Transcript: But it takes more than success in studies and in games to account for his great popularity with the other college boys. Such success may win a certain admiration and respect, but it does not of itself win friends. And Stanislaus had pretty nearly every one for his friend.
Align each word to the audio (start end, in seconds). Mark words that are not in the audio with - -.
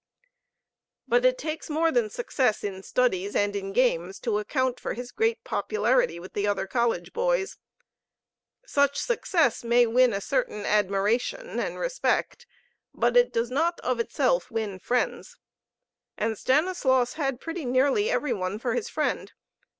But 1.07 1.25
it 1.25 1.37
takes 1.37 1.69
more 1.69 1.91
than 1.91 2.09
success 2.09 2.63
in 2.63 2.81
studies 2.81 3.35
and 3.35 3.55
in 3.55 3.71
games 3.71 4.19
to 4.21 4.39
account 4.39 4.79
for 4.79 4.95
his 4.95 5.11
great 5.11 5.43
popularity 5.43 6.19
with 6.19 6.33
the 6.33 6.47
other 6.47 6.65
college 6.65 7.13
boys. 7.13 7.59
Such 8.65 8.97
success 8.97 9.63
may 9.63 9.85
win 9.85 10.11
a 10.11 10.19
certain 10.19 10.65
admiration 10.65 11.59
and 11.59 11.77
respect, 11.77 12.47
but 12.95 13.15
it 13.15 13.31
does 13.31 13.51
not 13.51 13.79
of 13.81 13.99
itself 13.99 14.49
win 14.49 14.79
friends. 14.79 15.37
And 16.17 16.35
Stanislaus 16.35 17.13
had 17.13 17.39
pretty 17.39 17.63
nearly 17.63 18.09
every 18.09 18.33
one 18.33 18.57
for 18.57 18.73
his 18.73 18.89
friend. 18.89 19.31